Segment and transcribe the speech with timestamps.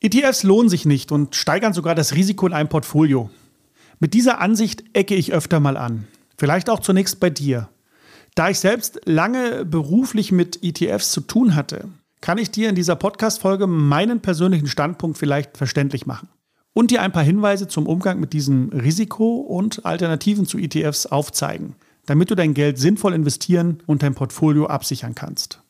[0.00, 3.30] ETFs lohnen sich nicht und steigern sogar das Risiko in einem Portfolio.
[3.98, 6.06] Mit dieser Ansicht ecke ich öfter mal an.
[6.36, 7.68] Vielleicht auch zunächst bei dir.
[8.36, 11.88] Da ich selbst lange beruflich mit ETFs zu tun hatte,
[12.20, 16.28] kann ich dir in dieser Podcast-Folge meinen persönlichen Standpunkt vielleicht verständlich machen
[16.74, 21.74] und dir ein paar Hinweise zum Umgang mit diesem Risiko und Alternativen zu ETFs aufzeigen,
[22.06, 25.60] damit du dein Geld sinnvoll investieren und dein Portfolio absichern kannst.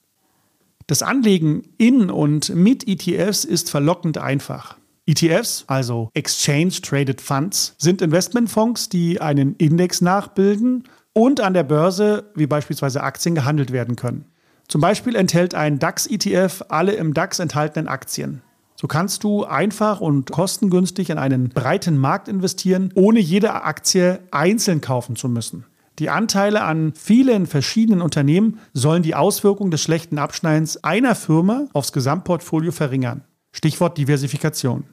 [0.89, 4.79] Das Anlegen in und mit ETFs ist verlockend einfach.
[5.05, 12.31] ETFs, also Exchange Traded Funds, sind Investmentfonds, die einen Index nachbilden und an der Börse,
[12.37, 14.25] wie beispielsweise Aktien, gehandelt werden können.
[14.67, 18.41] Zum Beispiel enthält ein DAX-ETF alle im DAX enthaltenen Aktien.
[18.75, 24.81] So kannst du einfach und kostengünstig in einen breiten Markt investieren, ohne jede Aktie einzeln
[24.81, 25.67] kaufen zu müssen.
[25.99, 31.93] Die Anteile an vielen verschiedenen Unternehmen sollen die Auswirkungen des schlechten Abschneidens einer Firma aufs
[31.93, 33.25] Gesamtportfolio verringern.
[33.51, 34.85] Stichwort Diversifikation.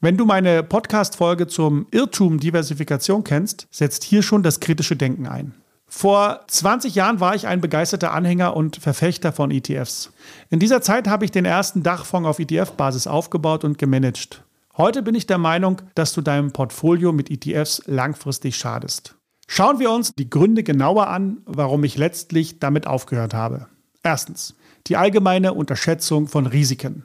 [0.00, 5.54] Wenn du meine Podcast-Folge zum Irrtum Diversifikation kennst, setzt hier schon das kritische Denken ein.
[5.86, 10.12] Vor 20 Jahren war ich ein begeisterter Anhänger und Verfechter von ETFs.
[10.50, 14.42] In dieser Zeit habe ich den ersten Dachfonds auf ETF-Basis aufgebaut und gemanagt.
[14.76, 19.14] Heute bin ich der Meinung, dass du deinem Portfolio mit ETFs langfristig schadest.
[19.46, 23.66] Schauen wir uns die Gründe genauer an, warum ich letztlich damit aufgehört habe.
[24.02, 24.54] Erstens,
[24.86, 27.04] die allgemeine Unterschätzung von Risiken.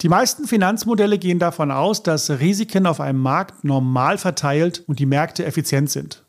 [0.00, 5.06] Die meisten Finanzmodelle gehen davon aus, dass Risiken auf einem Markt normal verteilt und die
[5.06, 6.24] Märkte effizient sind.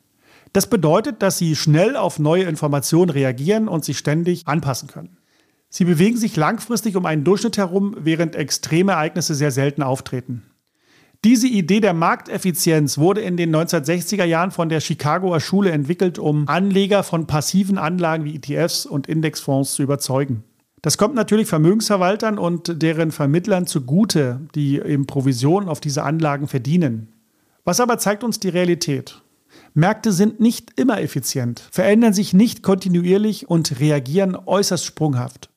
[0.52, 5.16] Das bedeutet, dass sie schnell auf neue Informationen reagieren und sich ständig anpassen können.
[5.70, 10.42] Sie bewegen sich langfristig um einen Durchschnitt herum, während extreme Ereignisse sehr selten auftreten.
[11.24, 16.48] Diese Idee der Markteffizienz wurde in den 1960er Jahren von der Chicagoer Schule entwickelt, um
[16.48, 20.42] Anleger von passiven Anlagen wie ETFs und Indexfonds zu überzeugen.
[20.82, 27.06] Das kommt natürlich Vermögensverwaltern und deren Vermittlern zugute, die eben Provisionen auf diese Anlagen verdienen.
[27.64, 29.22] Was aber zeigt uns die Realität?
[29.74, 35.50] Märkte sind nicht immer effizient, verändern sich nicht kontinuierlich und reagieren äußerst sprunghaft.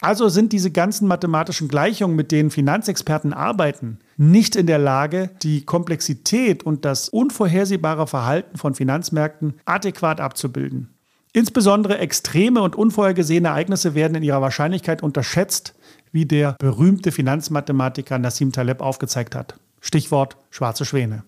[0.00, 5.64] Also sind diese ganzen mathematischen Gleichungen, mit denen Finanzexperten arbeiten, nicht in der Lage, die
[5.64, 10.90] Komplexität und das unvorhersehbare Verhalten von Finanzmärkten adäquat abzubilden.
[11.32, 15.74] Insbesondere extreme und unvorhergesehene Ereignisse werden in ihrer Wahrscheinlichkeit unterschätzt,
[16.12, 19.58] wie der berühmte Finanzmathematiker Nassim Taleb aufgezeigt hat.
[19.80, 21.24] Stichwort schwarze Schwäne.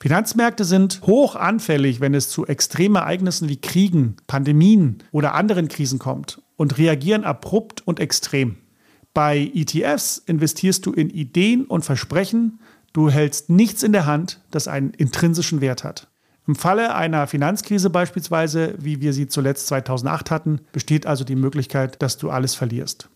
[0.00, 6.00] Finanzmärkte sind hoch anfällig, wenn es zu extremen Ereignissen wie Kriegen, Pandemien oder anderen Krisen
[6.00, 8.56] kommt und reagieren abrupt und extrem.
[9.14, 12.58] Bei ETFs investierst du in Ideen und Versprechen,
[12.92, 16.08] du hältst nichts in der Hand, das einen intrinsischen Wert hat.
[16.46, 22.02] Im Falle einer Finanzkrise beispielsweise, wie wir sie zuletzt 2008 hatten, besteht also die Möglichkeit,
[22.02, 23.08] dass du alles verlierst.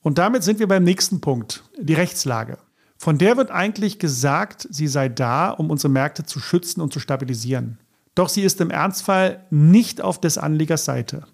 [0.00, 2.58] Und damit sind wir beim nächsten Punkt, die Rechtslage.
[2.96, 6.98] Von der wird eigentlich gesagt, sie sei da, um unsere Märkte zu schützen und zu
[6.98, 7.78] stabilisieren.
[8.14, 11.26] Doch sie ist im Ernstfall nicht auf des Anlegers Seite.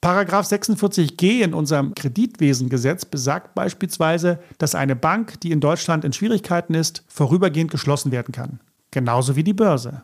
[0.00, 6.74] Paragraph 46g in unserem Kreditwesengesetz besagt beispielsweise, dass eine Bank, die in Deutschland in Schwierigkeiten
[6.74, 8.60] ist, vorübergehend geschlossen werden kann.
[8.92, 10.02] Genauso wie die Börse.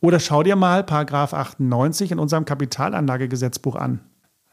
[0.00, 4.00] Oder schau dir mal Paragraph 98 in unserem Kapitalanlagegesetzbuch an.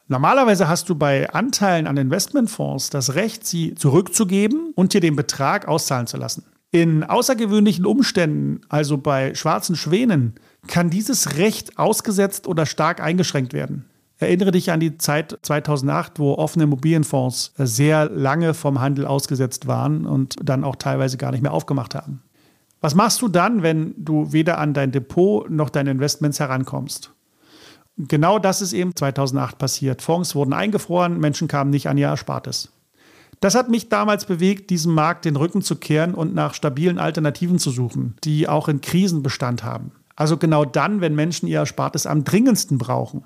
[0.09, 5.65] Normalerweise hast du bei Anteilen an Investmentfonds das Recht, sie zurückzugeben und dir den Betrag
[5.67, 6.43] auszahlen zu lassen.
[6.71, 10.35] In außergewöhnlichen Umständen, also bei schwarzen Schwänen,
[10.67, 13.85] kann dieses Recht ausgesetzt oder stark eingeschränkt werden.
[14.19, 20.05] Erinnere dich an die Zeit 2008, wo offene Immobilienfonds sehr lange vom Handel ausgesetzt waren
[20.05, 22.21] und dann auch teilweise gar nicht mehr aufgemacht haben.
[22.79, 27.13] Was machst du dann, wenn du weder an dein Depot noch deine Investments herankommst?
[27.97, 30.01] Genau das ist eben 2008 passiert.
[30.01, 32.71] Fonds wurden eingefroren, Menschen kamen nicht an ihr Erspartes.
[33.39, 37.59] Das hat mich damals bewegt, diesem Markt den Rücken zu kehren und nach stabilen Alternativen
[37.59, 39.91] zu suchen, die auch in Krisen Bestand haben.
[40.15, 43.23] Also genau dann, wenn Menschen ihr Erspartes am dringendsten brauchen.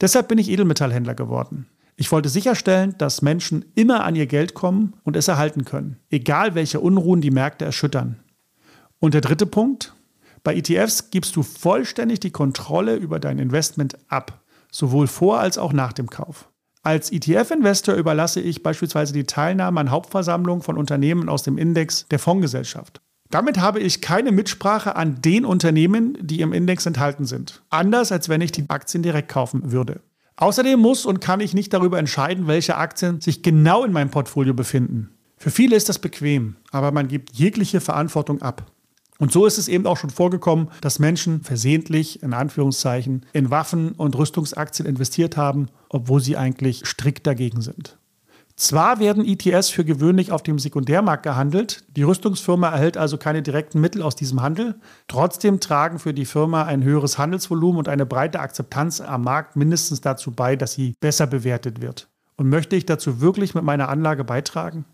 [0.00, 1.66] Deshalb bin ich Edelmetallhändler geworden.
[1.96, 6.54] Ich wollte sicherstellen, dass Menschen immer an ihr Geld kommen und es erhalten können, egal
[6.54, 8.18] welche Unruhen die Märkte erschüttern.
[8.98, 9.94] Und der dritte Punkt,
[10.42, 14.42] bei ETFs gibst du vollständig die Kontrolle über dein Investment ab,
[14.72, 16.48] sowohl vor als auch nach dem Kauf.
[16.82, 22.18] Als ETF-Investor überlasse ich beispielsweise die Teilnahme an Hauptversammlungen von Unternehmen aus dem Index der
[22.18, 23.00] Fondsgesellschaft.
[23.34, 27.64] Damit habe ich keine Mitsprache an den Unternehmen, die im Index enthalten sind.
[27.68, 30.02] Anders als wenn ich die Aktien direkt kaufen würde.
[30.36, 34.54] Außerdem muss und kann ich nicht darüber entscheiden, welche Aktien sich genau in meinem Portfolio
[34.54, 35.10] befinden.
[35.36, 38.70] Für viele ist das bequem, aber man gibt jegliche Verantwortung ab.
[39.18, 43.94] Und so ist es eben auch schon vorgekommen, dass Menschen versehentlich, in Anführungszeichen, in Waffen
[43.94, 47.98] und Rüstungsaktien investiert haben, obwohl sie eigentlich strikt dagegen sind.
[48.56, 53.80] Zwar werden ETS für gewöhnlich auf dem Sekundärmarkt gehandelt, die Rüstungsfirma erhält also keine direkten
[53.80, 54.76] Mittel aus diesem Handel,
[55.08, 60.00] trotzdem tragen für die Firma ein höheres Handelsvolumen und eine breite Akzeptanz am Markt mindestens
[60.02, 62.08] dazu bei, dass sie besser bewertet wird.
[62.36, 64.84] Und möchte ich dazu wirklich mit meiner Anlage beitragen?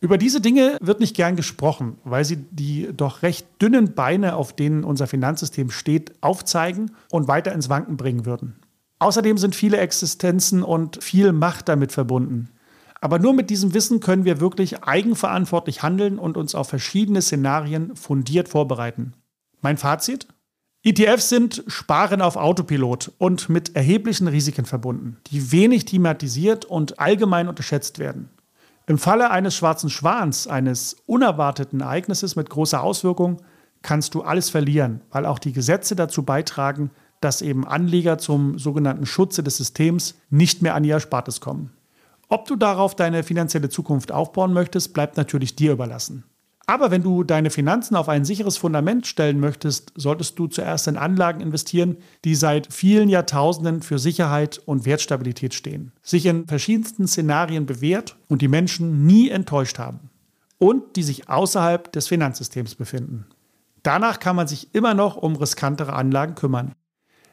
[0.00, 4.54] Über diese Dinge wird nicht gern gesprochen, weil sie die doch recht dünnen Beine, auf
[4.54, 8.56] denen unser Finanzsystem steht, aufzeigen und weiter ins Wanken bringen würden.
[9.00, 12.48] Außerdem sind viele Existenzen und viel Macht damit verbunden.
[13.00, 17.94] Aber nur mit diesem Wissen können wir wirklich eigenverantwortlich handeln und uns auf verschiedene Szenarien
[17.94, 19.14] fundiert vorbereiten.
[19.60, 20.26] Mein Fazit?
[20.84, 27.48] ETFs sind Sparen auf Autopilot und mit erheblichen Risiken verbunden, die wenig thematisiert und allgemein
[27.48, 28.30] unterschätzt werden.
[28.86, 33.42] Im Falle eines schwarzen Schwans, eines unerwarteten Ereignisses mit großer Auswirkung,
[33.82, 36.90] kannst du alles verlieren, weil auch die Gesetze dazu beitragen,
[37.20, 41.70] dass eben Anleger zum sogenannten Schutze des Systems nicht mehr an ihr Erspartes kommen.
[42.28, 46.24] Ob du darauf deine finanzielle Zukunft aufbauen möchtest, bleibt natürlich dir überlassen.
[46.66, 50.98] Aber wenn du deine Finanzen auf ein sicheres Fundament stellen möchtest, solltest du zuerst in
[50.98, 51.96] Anlagen investieren,
[52.26, 58.42] die seit vielen Jahrtausenden für Sicherheit und Wertstabilität stehen, sich in verschiedensten Szenarien bewährt und
[58.42, 60.10] die Menschen nie enttäuscht haben
[60.58, 63.24] und die sich außerhalb des Finanzsystems befinden.
[63.82, 66.72] Danach kann man sich immer noch um riskantere Anlagen kümmern.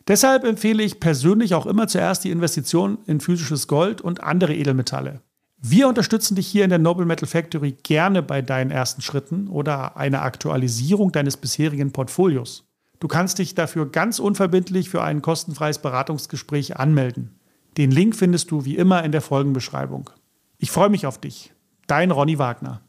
[0.07, 5.21] Deshalb empfehle ich persönlich auch immer zuerst die Investition in physisches Gold und andere Edelmetalle.
[5.57, 9.97] Wir unterstützen dich hier in der Noble Metal Factory gerne bei deinen ersten Schritten oder
[9.97, 12.67] einer Aktualisierung deines bisherigen Portfolios.
[12.99, 17.39] Du kannst dich dafür ganz unverbindlich für ein kostenfreies Beratungsgespräch anmelden.
[17.77, 20.11] Den Link findest du wie immer in der Folgenbeschreibung.
[20.59, 21.51] Ich freue mich auf dich.
[21.87, 22.81] Dein Ronny Wagner.